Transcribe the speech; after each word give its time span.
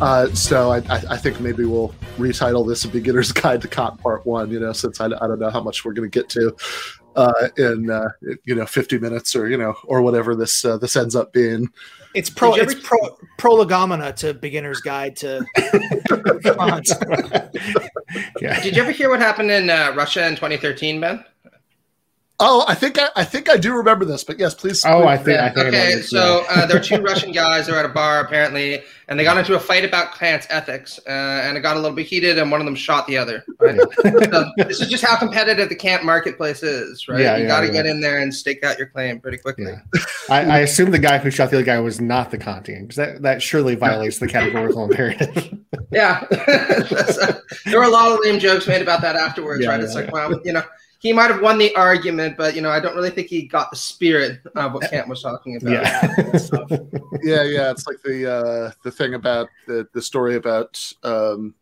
Uh, 0.00 0.32
so 0.32 0.70
I, 0.70 0.78
I, 0.88 1.02
I, 1.10 1.16
think 1.16 1.40
maybe 1.40 1.64
we'll 1.64 1.92
retitle 2.18 2.66
this 2.66 2.84
"A 2.84 2.88
Beginner's 2.88 3.32
Guide 3.32 3.62
to 3.62 3.68
Kant 3.68 4.00
Part 4.00 4.24
One." 4.26 4.50
You 4.50 4.60
know, 4.60 4.72
since 4.72 5.00
I, 5.00 5.06
I 5.06 5.26
don't 5.26 5.40
know 5.40 5.50
how 5.50 5.60
much 5.60 5.84
we're 5.84 5.92
going 5.92 6.08
to 6.08 6.18
get 6.18 6.28
to 6.30 6.56
uh, 7.18 7.48
in 7.56 7.90
uh, 7.90 8.08
you 8.44 8.54
know 8.54 8.64
50 8.64 8.98
minutes 8.98 9.34
or 9.34 9.48
you 9.48 9.56
know 9.56 9.74
or 9.84 10.02
whatever 10.02 10.36
this 10.36 10.64
uh, 10.64 10.78
this 10.78 10.94
ends 10.94 11.16
up 11.16 11.32
being. 11.32 11.68
It's 12.14 12.30
pro 12.30 12.54
it's 12.54 12.74
pro 12.74 13.18
prolegomena 13.38 14.12
to 14.14 14.34
beginner's 14.34 14.80
guide 14.80 15.16
to 15.16 15.44
yeah. 18.40 18.60
Did 18.62 18.76
you 18.76 18.82
ever 18.82 18.92
hear 18.92 19.10
what 19.10 19.18
happened 19.20 19.50
in 19.50 19.68
uh, 19.68 19.92
Russia 19.96 20.26
in 20.26 20.36
2013, 20.36 21.00
Ben? 21.00 21.24
Oh, 22.40 22.64
I 22.68 22.76
think 22.76 23.00
I, 23.00 23.08
I 23.16 23.24
think 23.24 23.50
I 23.50 23.56
do 23.56 23.74
remember 23.74 24.04
this, 24.04 24.22
but 24.22 24.38
yes, 24.38 24.54
please. 24.54 24.84
Oh, 24.84 25.00
please. 25.00 25.08
I 25.08 25.16
think. 25.16 25.40
I 25.40 25.50
think 25.50 25.66
okay, 25.68 25.94
I 25.94 26.00
so 26.00 26.44
uh, 26.48 26.66
there 26.66 26.76
are 26.76 26.82
two 26.82 26.98
Russian 27.02 27.32
guys 27.32 27.66
who 27.66 27.74
are 27.74 27.80
at 27.80 27.84
a 27.84 27.88
bar 27.88 28.20
apparently, 28.20 28.80
and 29.08 29.18
they 29.18 29.24
got 29.24 29.36
into 29.38 29.56
a 29.56 29.60
fight 29.60 29.84
about 29.84 30.16
Kant's 30.16 30.46
ethics, 30.48 31.00
uh, 31.08 31.10
and 31.10 31.56
it 31.56 31.62
got 31.62 31.76
a 31.76 31.80
little 31.80 31.96
bit 31.96 32.06
heated, 32.06 32.38
and 32.38 32.48
one 32.52 32.60
of 32.60 32.64
them 32.64 32.76
shot 32.76 33.08
the 33.08 33.18
other. 33.18 33.44
Right? 33.58 33.76
so 34.04 34.52
this 34.56 34.80
is 34.80 34.86
just 34.86 35.04
how 35.04 35.16
competitive 35.16 35.68
the 35.68 35.74
Kant 35.74 36.04
marketplace 36.04 36.62
is, 36.62 37.08
right? 37.08 37.20
Yeah, 37.20 37.36
you 37.38 37.42
yeah, 37.42 37.48
got 37.48 37.60
to 37.62 37.66
yeah. 37.66 37.72
get 37.72 37.86
in 37.86 38.00
there 38.00 38.20
and 38.20 38.32
stake 38.32 38.62
out 38.62 38.78
your 38.78 38.86
claim 38.86 39.18
pretty 39.18 39.38
quickly. 39.38 39.72
Yeah. 39.72 40.02
I, 40.30 40.44
I, 40.44 40.58
assume 40.60 40.92
the 40.92 40.98
guy 41.00 41.18
who 41.18 41.32
shot 41.32 41.50
the 41.50 41.56
other 41.56 41.64
guy 41.64 41.80
was 41.80 42.00
not 42.00 42.30
the 42.30 42.38
Kantian, 42.38 42.82
because 42.82 42.96
that, 42.96 43.22
that 43.22 43.42
surely 43.42 43.74
violates 43.74 44.20
the 44.20 44.28
categorical 44.28 44.84
imperative. 44.84 45.58
yeah, 45.90 46.24
uh, 46.30 47.32
there 47.64 47.80
were 47.80 47.84
a 47.84 47.88
lot 47.88 48.12
of 48.12 48.20
lame 48.22 48.38
jokes 48.38 48.68
made 48.68 48.80
about 48.80 49.00
that 49.00 49.16
afterwards, 49.16 49.66
right? 49.66 49.80
It's 49.80 49.96
like, 49.96 50.12
well, 50.12 50.40
you 50.44 50.52
know 50.52 50.62
he 51.00 51.12
might 51.12 51.30
have 51.30 51.40
won 51.40 51.58
the 51.58 51.74
argument, 51.76 52.36
but 52.36 52.56
you 52.56 52.60
know, 52.60 52.70
I 52.70 52.80
don't 52.80 52.96
really 52.96 53.10
think 53.10 53.28
he 53.28 53.42
got 53.42 53.70
the 53.70 53.76
spirit 53.76 54.40
of 54.56 54.72
what 54.72 54.90
Kant 54.90 55.08
was 55.08 55.22
talking 55.22 55.56
about. 55.56 55.72
Yeah, 55.72 56.12
yeah, 57.22 57.42
yeah. 57.44 57.70
It's 57.70 57.86
like 57.86 58.02
the 58.02 58.30
uh, 58.30 58.72
the 58.82 58.90
thing 58.90 59.14
about 59.14 59.48
the 59.66 59.86
the 59.92 60.02
story 60.02 60.34
about 60.34 60.92
um, 61.04 61.54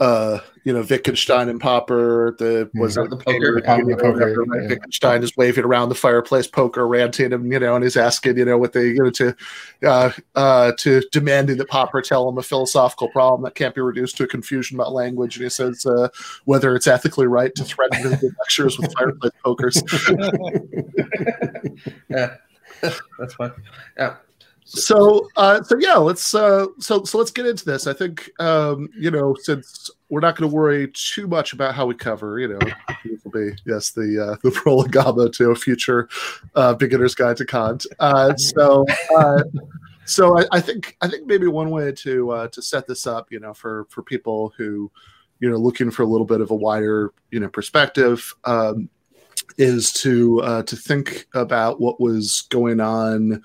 uh, 0.00 0.38
you 0.64 0.72
know, 0.72 0.84
Wittgenstein 0.88 1.48
and 1.48 1.60
Popper, 1.60 2.36
the 2.38 2.70
was 2.74 2.96
mm-hmm. 2.96 3.10
the 3.10 3.16
poker, 3.16 3.60
the 3.60 3.96
poker 3.96 4.44
right? 4.44 4.62
yeah. 4.62 4.68
Wittgenstein 4.68 5.22
is 5.22 5.36
waving 5.36 5.64
around 5.64 5.88
the 5.88 5.94
fireplace, 5.94 6.46
poker, 6.46 6.86
ranting 6.86 7.32
him, 7.32 7.50
you 7.52 7.58
know, 7.58 7.74
and 7.74 7.84
he's 7.84 7.96
asking, 7.96 8.38
you 8.38 8.44
know, 8.44 8.58
what 8.58 8.72
they, 8.72 8.88
you 8.88 9.02
know, 9.02 9.10
to, 9.10 9.36
uh, 9.84 10.10
uh, 10.34 10.72
to 10.78 11.02
demanding 11.12 11.56
that 11.58 11.68
Popper 11.68 12.00
tell 12.00 12.28
him 12.28 12.38
a 12.38 12.42
philosophical 12.42 13.08
problem 13.08 13.42
that 13.42 13.54
can't 13.54 13.74
be 13.74 13.80
reduced 13.80 14.16
to 14.16 14.24
a 14.24 14.28
confusion 14.28 14.76
about 14.76 14.92
language, 14.92 15.36
and 15.36 15.44
he 15.44 15.50
says 15.50 15.84
uh, 15.86 16.08
whether 16.44 16.74
it's 16.74 16.86
ethically 16.86 17.26
right 17.26 17.54
to 17.54 17.64
threaten 17.64 18.02
to 18.02 18.16
give 18.16 18.32
lectures 18.38 18.78
with 18.78 18.92
fireplace 18.94 19.32
pokers. 19.44 19.82
yeah, 22.08 22.36
that's 23.18 23.34
fine. 23.34 23.52
Yeah 23.96 24.16
so 24.64 25.28
uh, 25.36 25.62
so 25.62 25.76
yeah 25.78 25.96
let's 25.96 26.34
uh, 26.34 26.66
so 26.78 27.04
so 27.04 27.18
let's 27.18 27.30
get 27.30 27.46
into 27.46 27.64
this. 27.64 27.86
I 27.86 27.92
think 27.92 28.30
um, 28.40 28.88
you 28.98 29.10
know 29.10 29.34
since 29.40 29.90
we're 30.12 30.20
not 30.20 30.36
going 30.36 30.48
to 30.48 30.54
worry 30.54 30.90
too 30.92 31.26
much 31.26 31.54
about 31.54 31.74
how 31.74 31.86
we 31.86 31.94
cover 31.94 32.38
you 32.38 32.46
know 32.46 32.58
it 33.04 33.20
will 33.24 33.30
be 33.30 33.56
yes 33.64 33.90
the 33.90 34.22
uh, 34.22 34.36
the 34.42 34.50
prolegomena 34.54 35.30
to 35.30 35.50
a 35.50 35.54
future 35.54 36.06
uh, 36.54 36.74
beginner's 36.74 37.14
guide 37.14 37.38
to 37.38 37.46
kant 37.46 37.86
uh, 37.98 38.36
so 38.36 38.84
uh, 39.16 39.42
so 40.04 40.38
I, 40.38 40.44
I, 40.52 40.60
think 40.60 40.98
i 41.00 41.08
think 41.08 41.26
maybe 41.26 41.46
one 41.46 41.70
way 41.70 41.92
to 41.92 42.30
uh, 42.30 42.48
to 42.48 42.60
set 42.60 42.86
this 42.86 43.06
up 43.06 43.32
you 43.32 43.40
know 43.40 43.54
for 43.54 43.86
for 43.88 44.02
people 44.02 44.52
who 44.58 44.92
you 45.40 45.48
know 45.48 45.56
looking 45.56 45.90
for 45.90 46.02
a 46.02 46.06
little 46.06 46.26
bit 46.26 46.42
of 46.42 46.50
a 46.50 46.54
wider 46.54 47.14
you 47.30 47.40
know 47.40 47.48
perspective 47.48 48.34
um, 48.44 48.90
is 49.56 49.92
to 49.92 50.42
uh, 50.42 50.62
to 50.64 50.76
think 50.76 51.26
about 51.32 51.80
what 51.80 52.00
was 52.00 52.42
going 52.50 52.80
on 52.80 53.42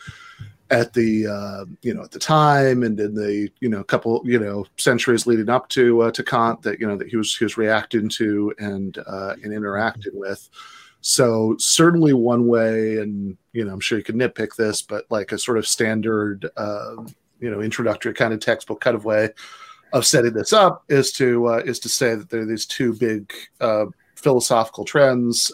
at 0.70 0.94
the 0.94 1.28
uh, 1.28 1.66
you 1.82 1.94
know 1.94 2.04
at 2.04 2.12
the 2.12 2.20
time 2.20 2.84
and 2.84 3.00
in 3.00 3.14
the 3.14 3.50
you 3.60 3.70
know 3.70 3.84
couple 3.84 4.22
you 4.26 4.40
know 4.40 4.66
centuries 4.78 5.26
leading 5.26 5.50
up 5.50 5.70
to 5.70 6.02
uh, 6.02 6.12
to 6.12 6.24
Kant 6.24 6.62
that 6.64 6.80
you 6.80 6.88
know 6.88 6.98
that 6.98 7.08
he 7.08 7.18
was 7.18 7.36
he 7.36 7.46
was 7.46 7.58
reacting 7.58 8.10
to 8.10 8.54
and 8.60 8.98
uh, 9.06 9.36
and 9.44 9.54
interacting 9.54 10.14
with. 10.14 10.50
So 11.02 11.56
certainly 11.60 12.14
one 12.14 12.48
way, 12.48 12.98
and 12.98 13.38
you 13.54 13.64
know 13.64 13.74
I'm 13.74 13.80
sure 13.80 13.98
you 13.98 14.04
could 14.04 14.16
nitpick 14.16 14.56
this, 14.56 14.82
but 14.82 15.06
like 15.10 15.32
a 15.32 15.38
sort 15.38 15.58
of 15.58 15.68
standard 15.68 16.50
uh, 16.58 16.96
you 17.40 17.50
know 17.50 17.62
introductory 17.62 18.14
kind 18.14 18.34
of 18.34 18.40
textbook 18.40 18.82
kind 18.82 18.96
of 18.96 19.06
way 19.06 19.30
of 19.94 20.06
setting 20.06 20.34
this 20.34 20.52
up 20.52 20.84
is 20.90 21.12
to 21.14 21.48
uh, 21.48 21.62
is 21.66 21.80
to 21.80 21.90
say 21.90 22.16
that 22.16 22.30
there 22.30 22.42
are 22.42 22.46
these 22.46 22.66
two 22.66 22.94
big 22.94 23.32
uh, 23.62 23.86
philosophical 24.16 24.84
trends. 24.84 25.52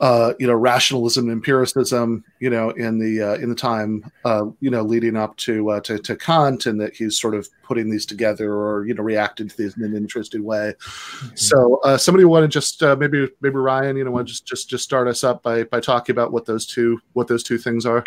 Uh, 0.00 0.32
you 0.38 0.46
know 0.46 0.54
rationalism 0.54 1.24
and 1.24 1.32
empiricism 1.32 2.24
you 2.38 2.48
know 2.48 2.70
in 2.70 2.98
the 2.98 3.20
uh, 3.20 3.34
in 3.34 3.50
the 3.50 3.54
time 3.54 4.10
uh, 4.24 4.46
you 4.60 4.70
know 4.70 4.82
leading 4.82 5.14
up 5.14 5.36
to, 5.36 5.68
uh, 5.70 5.80
to, 5.80 5.98
to 5.98 6.16
Kant 6.16 6.64
and 6.64 6.80
that 6.80 6.94
he's 6.96 7.20
sort 7.20 7.34
of 7.34 7.46
putting 7.62 7.90
these 7.90 8.06
together 8.06 8.54
or 8.54 8.86
you 8.86 8.94
know 8.94 9.02
reacting 9.02 9.48
to 9.48 9.56
these 9.56 9.76
in 9.76 9.84
an 9.84 9.94
interesting 9.94 10.42
way. 10.42 10.74
Mm-hmm. 10.80 11.36
So 11.36 11.80
uh, 11.84 11.98
somebody 11.98 12.24
want 12.24 12.44
to 12.44 12.48
just 12.48 12.82
uh, 12.82 12.96
maybe 12.96 13.28
maybe 13.42 13.56
Ryan 13.56 13.96
you 13.96 14.04
know 14.04 14.10
want 14.10 14.26
to 14.26 14.32
just 14.32 14.46
just 14.46 14.70
just 14.70 14.84
start 14.84 15.06
us 15.06 15.22
up 15.22 15.42
by 15.42 15.64
by 15.64 15.80
talking 15.80 16.14
about 16.14 16.32
what 16.32 16.46
those 16.46 16.66
two 16.66 17.00
what 17.12 17.28
those 17.28 17.42
two 17.42 17.58
things 17.58 17.84
are. 17.86 18.02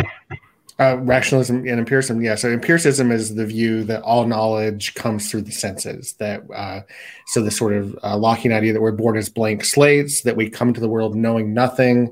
Uh, 0.80 0.98
rationalism 1.02 1.58
and 1.58 1.80
empiricism, 1.80 2.22
yeah. 2.22 2.34
So 2.34 2.50
empiricism 2.50 3.12
is 3.12 3.36
the 3.36 3.46
view 3.46 3.84
that 3.84 4.02
all 4.02 4.26
knowledge 4.26 4.96
comes 4.96 5.30
through 5.30 5.44
the 5.44 5.52
senses. 5.52 6.14
That 6.14 6.42
uh, 6.52 6.82
so 7.28 7.44
the 7.44 7.52
sort 7.52 7.74
of 7.74 7.94
uh, 8.02 8.16
Lockean 8.16 8.52
idea 8.52 8.74
that 8.74 8.82
we're 8.82 8.92
born 8.92 9.16
as 9.16 9.30
blank 9.30 9.66
slates, 9.66 10.24
that 10.24 10.36
we 10.36 10.50
come 10.50 10.74
to 10.74 10.82
the 10.82 10.90
world 10.90 11.16
knowing 11.16 11.54
nothing, 11.54 12.12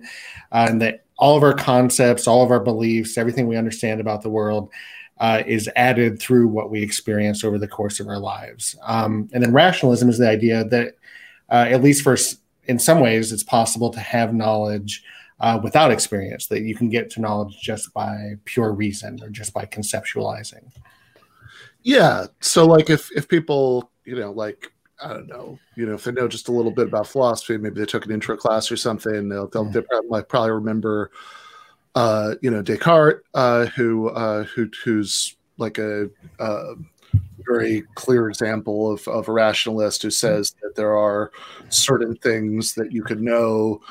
uh, 0.51 0.67
and 0.69 0.79
that 0.81 1.05
all 1.17 1.35
of 1.35 1.43
our 1.43 1.53
concepts, 1.53 2.27
all 2.27 2.43
of 2.43 2.51
our 2.51 2.59
beliefs, 2.59 3.17
everything 3.17 3.47
we 3.47 3.55
understand 3.55 3.99
about 3.99 4.21
the 4.21 4.29
world 4.29 4.69
uh, 5.19 5.43
is 5.45 5.69
added 5.75 6.19
through 6.19 6.47
what 6.47 6.69
we 6.69 6.81
experience 6.81 7.43
over 7.43 7.57
the 7.57 7.67
course 7.67 7.99
of 7.99 8.07
our 8.07 8.19
lives. 8.19 8.75
Um, 8.83 9.29
and 9.33 9.43
then 9.43 9.53
rationalism 9.53 10.09
is 10.09 10.17
the 10.17 10.29
idea 10.29 10.65
that, 10.65 10.95
uh, 11.49 11.67
at 11.69 11.83
least 11.83 12.03
for 12.03 12.17
in 12.65 12.79
some 12.79 12.99
ways, 12.99 13.31
it's 13.31 13.43
possible 13.43 13.89
to 13.91 13.99
have 13.99 14.33
knowledge 14.33 15.03
uh, 15.41 15.59
without 15.61 15.91
experience, 15.91 16.47
that 16.47 16.61
you 16.61 16.75
can 16.75 16.89
get 16.89 17.09
to 17.11 17.21
knowledge 17.21 17.59
just 17.61 17.93
by 17.93 18.35
pure 18.45 18.71
reason 18.71 19.19
or 19.21 19.29
just 19.29 19.53
by 19.53 19.65
conceptualizing. 19.65 20.71
Yeah. 21.83 22.27
So, 22.39 22.65
like, 22.65 22.89
if 22.89 23.09
if 23.15 23.27
people, 23.27 23.91
you 24.05 24.15
know, 24.15 24.31
like 24.31 24.71
I 25.03 25.09
don't 25.09 25.27
know, 25.27 25.57
you 25.75 25.85
know, 25.85 25.95
if 25.95 26.03
they 26.03 26.11
know 26.11 26.27
just 26.27 26.47
a 26.47 26.51
little 26.51 26.71
bit 26.71 26.87
about 26.87 27.07
philosophy, 27.07 27.57
maybe 27.57 27.79
they 27.79 27.85
took 27.85 28.05
an 28.05 28.11
intro 28.11 28.37
class 28.37 28.71
or 28.71 28.77
something, 28.77 29.29
they'll 29.29 29.47
they'll, 29.47 29.65
they'll 29.65 29.83
like 30.07 30.29
probably 30.29 30.51
remember, 30.51 31.11
uh, 31.95 32.35
you 32.41 32.51
know, 32.51 32.61
Descartes, 32.61 33.23
uh, 33.33 33.65
who 33.65 34.09
uh, 34.09 34.43
who 34.43 34.69
who's 34.83 35.35
like 35.57 35.79
a 35.79 36.07
uh, 36.39 36.73
very 37.47 37.83
clear 37.95 38.29
example 38.29 38.91
of, 38.91 39.07
of 39.07 39.27
a 39.27 39.31
rationalist 39.31 40.03
who 40.03 40.11
says 40.11 40.55
that 40.61 40.75
there 40.75 40.95
are 40.95 41.31
certain 41.69 42.15
things 42.17 42.75
that 42.75 42.91
you 42.91 43.03
could 43.03 43.21
know 43.21 43.81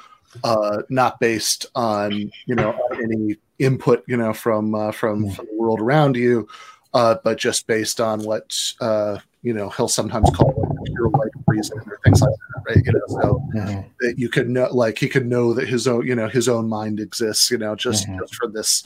uh, 0.45 0.83
not 0.89 1.21
based 1.21 1.67
on 1.75 2.31
you 2.47 2.55
know 2.55 2.79
any 2.95 3.37
input 3.59 4.05
you 4.07 4.17
know 4.17 4.33
from 4.33 4.75
uh, 4.75 4.93
from, 4.93 5.31
from 5.31 5.47
the 5.47 5.57
world 5.57 5.81
around 5.81 6.17
you, 6.17 6.49
uh, 6.95 7.17
but 7.25 7.39
just 7.39 7.67
based 7.67 8.01
on 8.01 8.23
what 8.23 8.57
uh, 8.81 9.19
you 9.43 9.53
know 9.53 9.69
he'll 9.71 9.89
sometimes 9.89 10.29
call 10.31 10.55
like 10.57 10.85
pure 10.87 11.11
light 11.11 11.31
reason 11.47 11.79
or 11.79 11.99
things 12.05 12.21
like 12.21 12.31
that, 12.31 12.63
right? 12.69 12.85
You 12.85 12.93
know, 12.93 13.01
so 13.09 13.43
mm-hmm. 13.55 13.89
that 14.01 14.19
you 14.19 14.29
could 14.29 14.49
know, 14.49 14.69
like 14.73 14.99
he 14.99 15.09
could 15.09 15.27
know 15.27 15.53
that 15.55 15.69
his 15.69 15.87
own 15.87 16.07
you 16.07 16.15
know 16.15 16.29
his 16.29 16.49
own 16.49 16.69
mind 16.69 17.01
exists, 17.01 17.51
you 17.51 17.59
know, 17.59 17.75
just, 17.75 18.07
mm-hmm. 18.07 18.21
just 18.21 18.35
for 18.35 18.49
this 18.49 18.83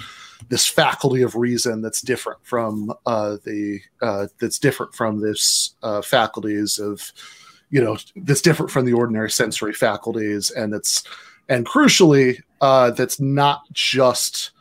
this 0.48 0.66
faculty 0.66 1.22
of 1.22 1.34
reason 1.34 1.80
that's 1.80 2.02
different 2.02 2.38
from 2.42 2.92
uh, 3.06 3.36
the 3.44 3.80
uh, 4.02 4.26
that's 4.38 4.58
different 4.58 4.94
from 4.94 5.20
this 5.20 5.74
uh, 5.82 6.02
faculties 6.02 6.78
of 6.78 7.12
you 7.70 7.82
know 7.82 7.96
that's 8.16 8.42
different 8.42 8.70
from 8.70 8.84
the 8.84 8.92
ordinary 8.92 9.30
sensory 9.30 9.72
faculties 9.72 10.50
and 10.50 10.74
it's 10.74 11.02
and 11.48 11.66
crucially, 11.66 12.40
uh, 12.60 12.90
that's 12.90 13.20
not 13.20 13.62
just 13.72 14.52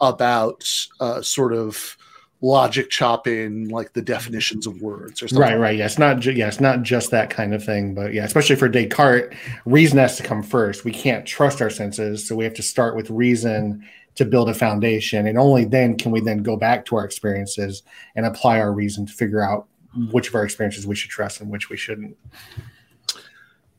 about 0.00 0.68
uh, 1.00 1.22
sort 1.22 1.52
of 1.52 1.96
logic 2.42 2.90
chopping 2.90 3.68
like 3.68 3.92
the 3.92 4.02
definitions 4.02 4.66
of 4.66 4.82
words 4.82 5.22
or 5.22 5.28
something. 5.28 5.40
Right, 5.40 5.58
right. 5.58 5.78
Yeah, 5.78 5.86
it's 5.86 5.98
not. 5.98 6.18
Ju- 6.18 6.32
yeah, 6.32 6.48
it's 6.48 6.60
not 6.60 6.82
just 6.82 7.10
that 7.12 7.30
kind 7.30 7.54
of 7.54 7.64
thing. 7.64 7.94
But 7.94 8.12
yeah, 8.12 8.24
especially 8.24 8.56
for 8.56 8.68
Descartes, 8.68 9.34
reason 9.64 9.98
has 9.98 10.16
to 10.16 10.22
come 10.22 10.42
first. 10.42 10.84
We 10.84 10.92
can't 10.92 11.24
trust 11.24 11.62
our 11.62 11.70
senses, 11.70 12.26
so 12.26 12.34
we 12.34 12.44
have 12.44 12.54
to 12.54 12.62
start 12.62 12.96
with 12.96 13.10
reason 13.10 13.86
to 14.16 14.24
build 14.24 14.50
a 14.50 14.54
foundation, 14.54 15.26
and 15.26 15.38
only 15.38 15.64
then 15.64 15.96
can 15.96 16.12
we 16.12 16.20
then 16.20 16.42
go 16.42 16.56
back 16.56 16.84
to 16.86 16.96
our 16.96 17.04
experiences 17.04 17.82
and 18.14 18.26
apply 18.26 18.58
our 18.60 18.72
reason 18.72 19.06
to 19.06 19.12
figure 19.12 19.40
out 19.40 19.66
which 20.10 20.28
of 20.28 20.34
our 20.34 20.44
experiences 20.44 20.86
we 20.86 20.94
should 20.94 21.10
trust 21.10 21.40
and 21.40 21.50
which 21.50 21.70
we 21.70 21.76
shouldn't. 21.76 22.16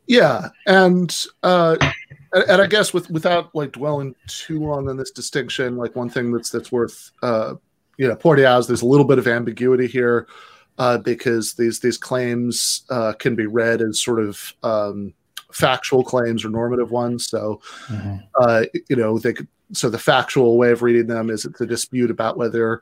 Yeah, 0.07 0.49
and 0.65 1.25
uh, 1.43 1.77
and, 2.33 2.43
and 2.49 2.61
I 2.61 2.67
guess 2.67 2.93
with 2.93 3.09
without 3.09 3.53
like 3.55 3.71
dwelling 3.71 4.15
too 4.27 4.59
long 4.59 4.89
on 4.89 4.97
this 4.97 5.11
distinction, 5.11 5.77
like 5.77 5.95
one 5.95 6.09
thing 6.09 6.31
that's 6.31 6.49
that's 6.49 6.71
worth 6.71 7.11
uh, 7.21 7.55
you 7.97 8.07
know 8.07 8.15
pointing 8.15 8.45
out 8.45 8.59
is 8.59 8.67
there's 8.67 8.81
a 8.81 8.87
little 8.87 9.05
bit 9.05 9.19
of 9.19 9.27
ambiguity 9.27 9.87
here 9.87 10.27
uh, 10.77 10.97
because 10.97 11.53
these 11.53 11.79
these 11.79 11.97
claims 11.97 12.83
uh, 12.89 13.13
can 13.13 13.35
be 13.35 13.45
read 13.45 13.81
as 13.81 14.01
sort 14.01 14.19
of 14.19 14.53
um, 14.63 15.13
factual 15.51 16.03
claims 16.03 16.43
or 16.43 16.49
normative 16.49 16.91
ones. 16.91 17.27
So 17.27 17.61
mm-hmm. 17.87 18.17
uh, 18.41 18.63
you 18.89 18.95
know 18.95 19.17
they 19.19 19.33
could, 19.33 19.47
so 19.71 19.89
the 19.89 19.99
factual 19.99 20.57
way 20.57 20.71
of 20.71 20.81
reading 20.81 21.07
them 21.07 21.29
is 21.29 21.45
it's 21.45 21.61
a 21.61 21.65
dispute 21.65 22.11
about 22.11 22.37
whether 22.37 22.81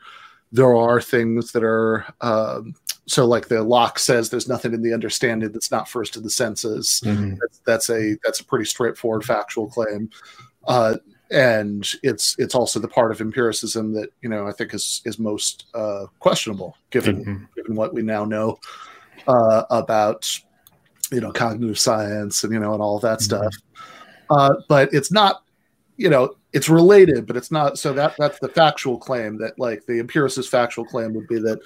there 0.52 0.76
are 0.76 1.02
things 1.02 1.52
that 1.54 1.64
are 1.64 2.06
um, 2.22 2.76
so 3.08 3.26
like 3.26 3.48
the 3.48 3.62
Locke 3.64 3.98
says 4.00 4.30
there's 4.30 4.48
nothing 4.48 4.74
in 4.74 4.82
the 4.82 4.94
understanding 4.94 5.52
that's 5.52 5.72
not 5.72 5.90
first 5.90 6.16
in 6.16 6.24
the 6.24 6.30
senses 6.30 7.02
Mhm. 7.04 7.38
that's, 7.40 7.60
that's 7.66 7.90
a 7.90 8.18
that's 8.24 8.40
a 8.40 8.46
pretty 8.46 8.66
straightforward 8.66 9.24
factual 9.26 9.68
claim 9.68 10.10
uh, 10.68 10.98
and 11.32 11.90
it's 12.04 12.36
it's 12.38 12.56
also 12.56 12.80
the 12.80 12.88
part 12.88 13.12
of 13.12 13.22
empiricism 13.22 13.94
that 13.94 14.10
you 14.22 14.30
know 14.30 14.48
i 14.48 14.52
think 14.52 14.74
is 14.74 15.02
is 15.06 15.18
most 15.18 15.66
uh, 15.74 16.06
questionable 16.20 16.76
given 16.92 17.24
Mhm. 17.26 17.48
given 17.56 17.76
what 17.76 17.94
we 17.94 18.02
now 18.02 18.26
know 18.26 18.60
uh, 19.28 19.64
about 19.72 20.30
you 21.12 21.22
know 21.22 21.32
cognitive 21.32 21.80
science 21.80 22.44
and 22.44 22.54
you 22.54 22.60
know 22.60 22.74
and 22.74 22.82
all 22.82 22.96
of 22.98 23.02
that 23.02 23.20
Mhm. 23.20 23.24
stuff 23.24 23.54
uh, 24.30 24.54
but 24.70 24.94
it's 24.94 25.12
not 25.12 25.44
you 25.98 26.10
know 26.10 26.36
it's 26.54 26.70
related 26.70 27.26
but 27.26 27.36
it's 27.38 27.52
not 27.52 27.80
so 27.80 27.94
that 27.94 28.14
that's 28.20 28.40
the 28.40 28.48
factual 28.50 28.98
claim 28.98 29.38
that 29.38 29.58
like 29.58 29.86
the 29.86 30.00
empiricist 30.00 30.50
factual 30.50 30.86
claim 30.86 31.14
would 31.14 31.28
be 31.28 31.40
that 31.40 31.60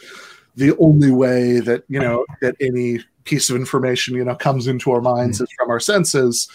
the 0.56 0.76
only 0.78 1.12
way 1.12 1.60
that 1.60 1.84
you 1.90 2.00
know 2.00 2.26
that 2.42 2.56
any 2.60 3.00
piece 3.24 3.50
of 3.50 3.56
information 3.56 4.16
you 4.16 4.24
know 4.24 4.36
comes 4.36 4.68
into 4.68 4.92
our 4.92 5.02
minds 5.02 5.42
is 5.42 5.50
from 5.58 5.70
our 5.70 5.80
senses. 5.80 6.48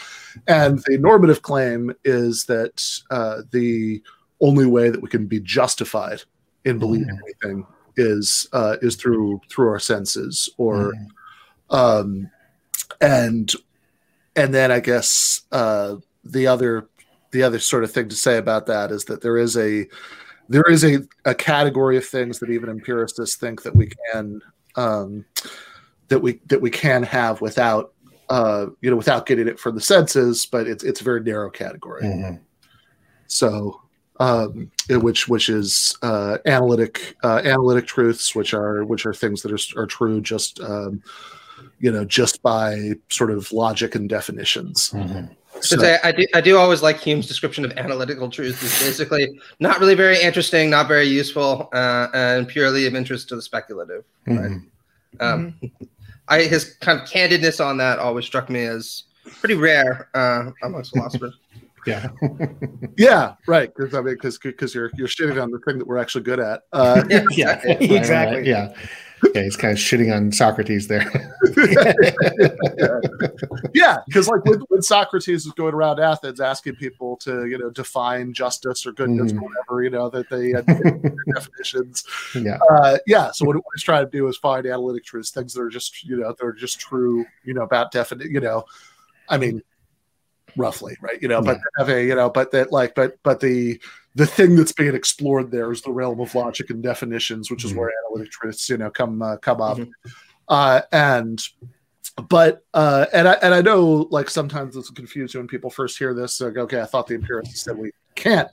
And 0.46 0.78
the 0.86 0.98
normative 0.98 1.42
claim 1.42 1.92
is 2.04 2.44
that 2.44 2.82
uh, 3.10 3.42
the 3.50 4.02
only 4.40 4.66
way 4.66 4.88
that 4.88 5.02
we 5.02 5.08
can 5.08 5.26
be 5.26 5.40
justified 5.40 6.22
in 6.64 6.78
believing 6.78 7.18
anything 7.24 7.66
is 7.96 8.48
uh, 8.52 8.76
is 8.80 8.96
through 8.96 9.40
through 9.50 9.68
our 9.68 9.80
senses 9.80 10.48
or 10.56 10.92
Mhm. 10.92 11.76
um, 11.76 12.30
and 13.00 13.52
and 14.36 14.54
then 14.54 14.70
I 14.70 14.80
guess 14.80 15.42
uh, 15.52 15.96
the 16.24 16.46
other 16.46 16.86
the 17.32 17.42
other 17.42 17.58
sort 17.58 17.84
of 17.84 17.90
thing 17.92 18.08
to 18.08 18.16
say 18.16 18.38
about 18.38 18.66
that 18.66 18.90
is 18.90 19.04
that 19.06 19.20
there 19.20 19.36
is 19.36 19.56
a 19.56 19.86
there 20.50 20.68
is 20.68 20.84
a, 20.84 20.98
a 21.24 21.34
category 21.34 21.96
of 21.96 22.04
things 22.04 22.40
that 22.40 22.50
even 22.50 22.68
empiricists 22.68 23.36
think 23.36 23.62
that 23.62 23.74
we 23.74 23.88
can 24.12 24.42
um, 24.74 25.24
that 26.08 26.18
we 26.18 26.40
that 26.46 26.60
we 26.60 26.70
can 26.70 27.04
have 27.04 27.40
without 27.40 27.94
uh, 28.28 28.66
you 28.80 28.90
know 28.90 28.96
without 28.96 29.26
getting 29.26 29.46
it 29.46 29.60
from 29.60 29.76
the 29.76 29.80
senses, 29.80 30.46
but 30.46 30.66
it's 30.66 30.82
it's 30.82 31.00
a 31.00 31.04
very 31.04 31.22
narrow 31.22 31.50
category. 31.50 32.02
Mhm. 32.02 32.40
So, 33.28 33.80
um, 34.18 34.72
which 34.88 35.28
which 35.28 35.48
is 35.48 35.96
uh, 36.02 36.38
analytic 36.46 37.16
uh, 37.22 37.42
analytic 37.44 37.86
truths, 37.86 38.34
which 38.34 38.52
are 38.52 38.84
which 38.84 39.06
are 39.06 39.14
things 39.14 39.42
that 39.42 39.52
are 39.52 39.80
are 39.80 39.86
true 39.86 40.20
just 40.20 40.58
um, 40.60 41.00
you 41.78 41.92
know 41.92 42.04
just 42.04 42.42
by 42.42 42.94
sort 43.08 43.30
of 43.30 43.52
logic 43.52 43.94
and 43.94 44.08
definitions. 44.08 44.90
Mhm. 44.90 45.36
So, 45.62 45.76
say, 45.76 45.98
I 46.02 46.12
do, 46.12 46.26
I 46.34 46.40
do 46.40 46.56
always 46.56 46.82
like 46.82 46.98
Hume's 46.98 47.26
description 47.26 47.64
of 47.64 47.72
analytical 47.72 48.28
truth. 48.28 48.62
It's 48.62 48.80
basically 48.80 49.40
not 49.58 49.80
really 49.80 49.94
very 49.94 50.20
interesting, 50.20 50.70
not 50.70 50.88
very 50.88 51.06
useful, 51.06 51.68
uh, 51.72 52.08
and 52.14 52.46
purely 52.48 52.86
of 52.86 52.94
interest 52.94 53.28
to 53.30 53.36
the 53.36 53.42
speculative. 53.42 54.04
Mhm. 54.26 54.64
Um, 55.20 55.54
I, 56.28 56.42
his 56.42 56.76
kind 56.80 57.00
of 57.00 57.08
candidness 57.08 57.64
on 57.64 57.76
that 57.78 57.98
always 57.98 58.24
struck 58.24 58.48
me 58.48 58.64
as 58.64 59.04
pretty 59.40 59.54
rare 59.54 60.08
uh, 60.14 60.50
amongst 60.62 60.92
philosophers. 60.92 61.34
Yeah. 61.86 62.08
yeah, 62.98 63.34
right. 63.46 63.74
Because 63.74 63.94
I 63.94 64.02
mean, 64.02 64.12
because 64.12 64.36
because 64.36 64.74
you're 64.74 64.90
you're 64.96 65.08
shitting 65.08 65.42
on 65.42 65.50
the 65.50 65.58
thing 65.60 65.78
that 65.78 65.86
we're 65.86 65.96
actually 65.96 66.24
good 66.24 66.38
at. 66.38 66.64
Uh, 66.74 67.02
Yeah, 67.08 67.24
yeah. 67.30 67.62
Exactly. 67.64 68.46
Yeah. 68.46 68.74
Yeah. 69.34 69.42
He's 69.42 69.56
kind 69.56 69.72
of 69.72 69.78
shitting 69.78 70.14
on 70.14 70.32
Socrates 70.32 70.88
there. 70.88 71.04
yeah, 73.74 73.98
because 74.06 74.28
like 74.28 74.44
when, 74.44 74.60
when 74.68 74.82
Socrates 74.82 75.44
was 75.44 75.54
going 75.54 75.74
around 75.74 76.00
Athens 76.00 76.40
asking 76.40 76.76
people 76.76 77.16
to 77.18 77.46
you 77.46 77.58
know 77.58 77.70
define 77.70 78.32
justice 78.32 78.86
or 78.86 78.92
goodness 78.92 79.32
Mhm. 79.32 79.42
or 79.42 79.48
whatever, 79.48 79.82
you 79.82 79.90
know 79.90 80.08
that 80.10 80.28
they 80.30 80.50
had 80.50 80.66
definitions. 81.34 82.04
yeah. 82.34 82.58
Uh, 82.70 82.98
yeah, 83.06 83.30
so 83.30 83.44
what, 83.44 83.56
what 83.56 83.64
he's 83.74 83.82
trying 83.84 84.04
to 84.04 84.10
do 84.10 84.26
is 84.28 84.36
find 84.36 84.66
analytic 84.66 85.04
truths, 85.04 85.30
things 85.30 85.54
that 85.54 85.62
are 85.62 85.68
just 85.68 86.04
you 86.04 86.16
know 86.16 86.28
that 86.28 86.44
are 86.44 86.52
just 86.52 86.78
true, 86.80 87.24
you 87.44 87.54
know 87.54 87.62
about 87.62 87.92
definite, 87.92 88.30
you 88.30 88.40
know, 88.40 88.64
I 89.28 89.38
mean, 89.38 89.62
roughly, 90.56 90.96
right? 91.00 91.20
You 91.20 91.28
know, 91.28 91.42
but 91.42 91.58
have 91.78 91.88
a 91.88 92.04
you 92.04 92.14
know, 92.14 92.30
but 92.30 92.50
that 92.52 92.72
like, 92.72 92.94
but 92.94 93.18
but 93.22 93.40
the 93.40 93.80
the 94.14 94.26
thing 94.26 94.56
that's 94.56 94.72
being 94.72 94.94
explored 94.94 95.50
there 95.50 95.70
is 95.70 95.82
the 95.82 95.92
realm 95.92 96.20
of 96.20 96.34
logic 96.34 96.70
and 96.70 96.82
definitions, 96.82 97.50
which 97.50 97.64
is 97.64 97.72
Mhm. 97.72 97.76
where 97.76 97.92
analytic 98.06 98.32
truths, 98.32 98.68
you 98.68 98.76
know, 98.76 98.90
come 98.90 99.22
uh, 99.22 99.36
come 99.36 99.60
up, 99.60 99.78
Mhm. 99.78 99.90
uh, 100.48 100.82
and 100.92 101.42
but 102.28 102.64
uh, 102.74 103.06
and 103.12 103.28
I 103.28 103.32
and 103.34 103.54
I 103.54 103.62
know 103.62 104.08
like 104.10 104.28
sometimes 104.28 104.76
it's 104.76 104.90
confusing 104.90 105.40
when 105.40 105.48
people 105.48 105.70
first 105.70 105.96
hear 105.98 106.12
this. 106.12 106.40
Like, 106.40 106.56
okay, 106.56 106.80
I 106.80 106.84
thought 106.86 107.06
the 107.06 107.14
empiricists 107.14 107.62
said 107.62 107.78
we 107.78 107.92
can't 108.16 108.48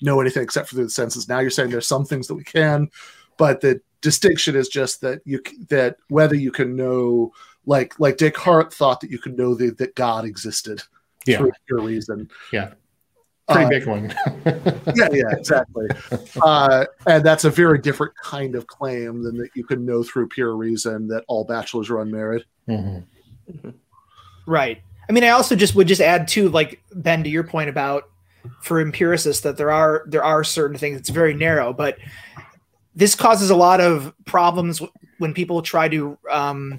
know 0.00 0.20
anything 0.20 0.42
except 0.42 0.68
for 0.68 0.76
through 0.76 0.84
the 0.84 0.90
senses. 0.90 1.28
Now 1.28 1.40
you're 1.40 1.50
saying 1.50 1.70
there's 1.70 1.86
some 1.88 2.04
things 2.04 2.26
that 2.28 2.34
we 2.34 2.44
can, 2.44 2.88
but 3.36 3.60
the 3.60 3.80
distinction 4.00 4.56
is 4.56 4.68
just 4.68 5.00
that 5.02 5.20
you 5.26 5.42
that 5.68 5.96
whether 6.08 6.34
you 6.34 6.50
can 6.50 6.74
know 6.76 7.32
like 7.66 7.98
like 8.00 8.16
Descartes 8.16 8.74
thought 8.74 9.00
that 9.00 9.10
you 9.10 9.18
could 9.18 9.36
know 9.36 9.54
the, 9.54 9.70
that 9.70 9.94
God 9.94 10.24
existed 10.24 10.82
Yeah. 11.26 11.38
through 11.38 11.52
pure 11.66 11.82
reason. 11.82 12.30
Yeah. 12.52 12.72
Pretty 13.50 13.64
Uh, 13.64 13.68
big 13.68 13.86
one. 13.86 14.14
yeah, 14.96 15.08
yeah, 15.12 15.30
exactly. 15.32 15.88
Uh, 16.42 16.84
and 17.06 17.24
that's 17.24 17.44
a 17.44 17.50
very 17.50 17.78
different 17.78 18.14
kind 18.22 18.54
of 18.54 18.66
claim 18.66 19.22
than 19.22 19.36
that 19.38 19.50
you 19.54 19.64
can 19.64 19.84
know 19.84 20.02
through 20.02 20.28
pure 20.28 20.56
reason 20.56 21.08
that 21.08 21.24
all 21.28 21.44
bachelors 21.44 21.90
are 21.90 22.00
unmarried. 22.00 22.44
Mhm. 22.68 23.04
Right. 24.46 24.82
I 25.08 25.12
mean, 25.12 25.24
I 25.24 25.30
also 25.30 25.56
just 25.56 25.74
would 25.74 25.88
just 25.88 26.00
add 26.00 26.28
too, 26.28 26.48
like 26.48 26.82
Ben, 26.94 27.24
to 27.24 27.30
your 27.30 27.44
point 27.44 27.68
about 27.68 28.04
for 28.62 28.80
empiricists 28.80 29.42
that 29.42 29.56
there 29.56 29.70
are 29.70 30.04
there 30.06 30.24
are 30.24 30.44
certain 30.44 30.76
things. 30.78 30.98
It's 30.98 31.10
very 31.10 31.34
narrow, 31.34 31.72
but 31.72 31.98
this 32.94 33.14
causes 33.14 33.50
a 33.50 33.56
lot 33.56 33.80
of 33.80 34.12
problems 34.24 34.78
w- 34.78 34.92
when 35.18 35.34
people 35.34 35.62
try 35.62 35.88
to 35.88 36.16
um, 36.30 36.78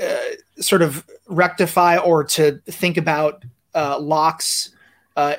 uh, 0.00 0.16
sort 0.60 0.82
of 0.82 1.04
rectify 1.28 1.96
or 1.98 2.24
to 2.24 2.58
think 2.66 2.96
about 2.96 3.44
uh, 3.74 3.98
Locke's 3.98 4.70
uh, 5.16 5.36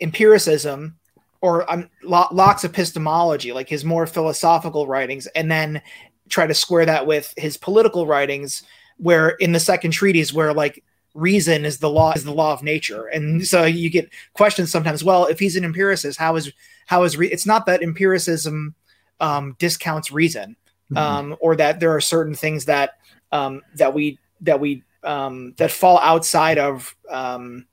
empiricism 0.00 0.96
or 1.40 1.70
um, 1.70 1.88
Lo- 2.02 2.28
Locke's 2.32 2.64
epistemology, 2.64 3.52
like 3.52 3.68
his 3.68 3.84
more 3.84 4.06
philosophical 4.06 4.86
writings, 4.86 5.26
and 5.28 5.50
then 5.50 5.80
try 6.28 6.46
to 6.46 6.54
square 6.54 6.86
that 6.86 7.06
with 7.06 7.34
his 7.36 7.56
political 7.56 8.06
writings 8.06 8.62
where 8.98 9.30
in 9.30 9.52
the 9.52 9.60
second 9.60 9.90
treatise 9.90 10.32
where 10.32 10.52
like 10.52 10.84
reason 11.14 11.64
is 11.64 11.78
the 11.78 11.90
law 11.90 12.12
is 12.12 12.22
the 12.22 12.32
law 12.32 12.52
of 12.52 12.62
nature. 12.62 13.06
And 13.06 13.44
so 13.46 13.64
you 13.64 13.90
get 13.90 14.10
questions 14.34 14.70
sometimes 14.70 15.02
well 15.02 15.26
if 15.26 15.40
he's 15.40 15.56
an 15.56 15.64
empiricist 15.64 16.18
how 16.18 16.36
is 16.36 16.52
how 16.86 17.02
is 17.02 17.16
re- 17.16 17.30
it's 17.32 17.46
not 17.46 17.66
that 17.66 17.82
empiricism 17.82 18.74
um, 19.18 19.56
discounts 19.58 20.12
reason 20.12 20.56
um, 20.96 21.36
or 21.40 21.56
that 21.56 21.80
there 21.80 21.94
are 21.94 22.00
certain 22.00 22.34
things 22.34 22.64
that 22.66 22.98
um, 23.32 23.62
that 23.76 23.94
we 23.94 24.18
that 24.40 24.60
we 24.60 24.82
um, 25.04 25.54
that 25.56 25.70
fall 25.70 25.98
outside 25.98 26.58
of 26.58 26.94
um, 27.08 27.66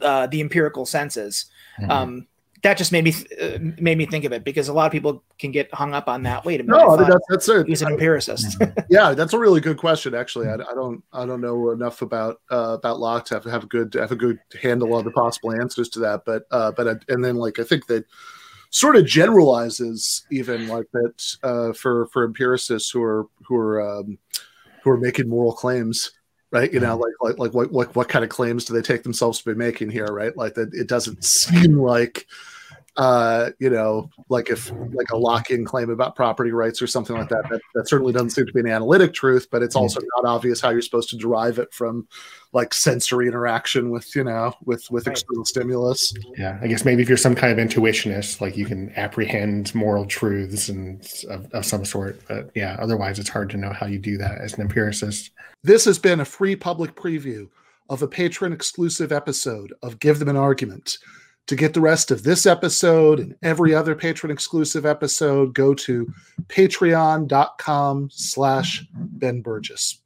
uh, 0.00 0.26
the 0.26 0.40
empirical 0.40 0.86
senses 0.86 1.46
Mhm. 1.80 1.90
um, 1.90 2.26
that 2.62 2.78
just 2.78 2.92
made 2.92 3.04
me 3.04 3.12
th- 3.12 3.26
uh, 3.40 3.58
made 3.78 3.98
me 3.98 4.06
think 4.06 4.24
of 4.24 4.32
it 4.32 4.42
because 4.42 4.68
a 4.68 4.72
lot 4.72 4.86
of 4.86 4.92
people 4.92 5.22
can 5.38 5.50
get 5.50 5.72
hung 5.74 5.92
up 5.92 6.08
on 6.08 6.22
that 6.22 6.44
wait 6.46 6.60
a 6.60 6.64
minute 6.64 6.78
No, 6.78 6.90
I 6.90 6.94
I 6.94 7.00
mean, 7.00 7.10
that's 7.10 7.26
that's 7.28 7.48
it. 7.50 7.66
he's 7.66 7.82
an 7.82 7.92
empiricist 7.92 8.56
yeah, 8.88 9.12
that's 9.12 9.34
a 9.34 9.38
really 9.38 9.60
good 9.60 9.76
question. 9.76 10.14
Actually, 10.14 10.48
I, 10.48 10.54
I 10.54 10.74
don't 10.74 11.02
I 11.12 11.26
don't 11.26 11.40
know 11.42 11.70
enough 11.72 12.00
about 12.00 12.40
uh, 12.50 12.76
about 12.78 13.00
Locke 13.00 13.26
to 13.26 13.34
have, 13.34 13.44
have 13.44 13.64
a 13.64 13.66
good 13.66 13.92
have 13.94 14.12
a 14.12 14.16
good 14.16 14.38
handle 14.62 14.94
on 14.94 15.04
the 15.04 15.10
possible 15.10 15.52
answers 15.52 15.88
to 15.90 15.98
that. 16.00 16.22
But 16.24 16.44
uh, 16.50 16.72
but 16.72 16.88
I, 16.88 16.94
and 17.12 17.22
then 17.24 17.36
like 17.36 17.58
I 17.58 17.64
think 17.64 17.86
that 17.88 18.04
sort 18.70 18.96
of 18.96 19.04
generalizes 19.06 20.24
even 20.30 20.66
like 20.68 20.86
that 20.92 21.36
uh, 21.42 21.72
for 21.74 22.06
for 22.06 22.24
empiricists 22.24 22.90
who 22.90 23.02
are 23.02 23.26
who 23.46 23.56
are 23.56 23.98
um, 23.98 24.16
who 24.82 24.90
are 24.90 24.98
making 24.98 25.28
moral 25.28 25.52
claims. 25.52 26.12
Right, 26.54 26.72
you 26.72 26.78
know, 26.78 26.96
mm-hmm. 26.96 27.02
like 27.02 27.12
like 27.20 27.38
like 27.38 27.52
what, 27.52 27.72
what 27.72 27.96
what 27.96 28.08
kind 28.08 28.24
of 28.24 28.30
claims 28.30 28.64
do 28.64 28.74
they 28.74 28.80
take 28.80 29.02
themselves 29.02 29.40
to 29.40 29.44
be 29.44 29.58
making 29.58 29.90
here? 29.90 30.06
Right, 30.06 30.36
like 30.36 30.54
that. 30.54 30.72
It 30.72 30.86
doesn't 30.86 31.24
seem 31.24 31.76
like 31.76 32.28
uh, 32.96 33.50
you 33.58 33.68
know, 33.68 34.08
like 34.28 34.50
if 34.50 34.70
like 34.92 35.10
a 35.10 35.16
Lockean 35.16 35.66
claim 35.66 35.90
about 35.90 36.14
property 36.14 36.52
rights 36.52 36.80
or 36.80 36.86
something 36.86 37.16
like 37.16 37.28
that, 37.28 37.48
that, 37.50 37.60
that 37.74 37.88
certainly 37.88 38.12
doesn't 38.12 38.30
seem 38.30 38.46
to 38.46 38.52
be 38.52 38.60
an 38.60 38.68
analytic 38.68 39.12
truth, 39.12 39.48
but 39.50 39.62
it's 39.62 39.74
also 39.74 40.00
not 40.16 40.28
obvious 40.28 40.60
how 40.60 40.70
you're 40.70 40.82
supposed 40.82 41.10
to 41.10 41.16
derive 41.16 41.58
it 41.58 41.72
from 41.72 42.06
like 42.52 42.72
sensory 42.72 43.26
interaction 43.26 43.90
with, 43.90 44.14
you 44.14 44.22
know, 44.22 44.54
with 44.64 44.88
with 44.90 45.08
external 45.08 45.44
stimulus. 45.44 46.14
Yeah, 46.38 46.58
I 46.62 46.68
guess 46.68 46.84
maybe 46.84 47.02
if 47.02 47.08
you're 47.08 47.18
some 47.18 47.34
kind 47.34 47.58
of 47.58 47.66
intuitionist, 47.66 48.40
like 48.40 48.56
you 48.56 48.64
can 48.64 48.92
apprehend 48.96 49.74
moral 49.74 50.06
truths 50.06 50.68
and 50.68 51.04
of, 51.28 51.50
of 51.52 51.64
some 51.64 51.84
sort. 51.84 52.20
But 52.28 52.50
yeah, 52.54 52.76
otherwise 52.78 53.18
it's 53.18 53.28
hard 53.28 53.50
to 53.50 53.56
know 53.56 53.72
how 53.72 53.86
you 53.86 53.98
do 53.98 54.16
that 54.18 54.38
as 54.38 54.54
an 54.54 54.60
empiricist. 54.60 55.30
This 55.64 55.84
has 55.86 55.98
been 55.98 56.20
a 56.20 56.24
free 56.24 56.54
public 56.54 56.94
preview 56.94 57.48
of 57.90 58.02
a 58.02 58.08
patron 58.08 58.52
exclusive 58.52 59.12
episode 59.12 59.72
of 59.82 59.98
Give 59.98 60.18
Them 60.18 60.28
an 60.28 60.36
Argument. 60.36 60.98
To 61.48 61.56
get 61.56 61.74
the 61.74 61.80
rest 61.80 62.10
of 62.10 62.22
this 62.22 62.46
episode 62.46 63.20
and 63.20 63.34
every 63.42 63.74
other 63.74 63.94
patron 63.94 64.32
exclusive 64.32 64.86
episode, 64.86 65.54
go 65.54 65.74
to 65.74 66.12
patreon.com 66.46 68.08
slash 68.10 68.86
Ben 68.94 69.42
Burgis. 69.42 69.98